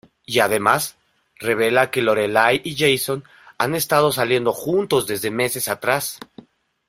Y 0.25 0.39
además, 0.39 0.95
revela 1.35 1.91
que 1.91 2.01
Lorelai 2.01 2.59
y 2.63 2.75
Jason 2.75 3.23
han 3.59 3.75
estado 3.75 4.11
saliendo 4.11 4.51
juntos 4.51 5.05
desde 5.05 5.29
meses 5.29 5.67
atrás. 5.67 6.17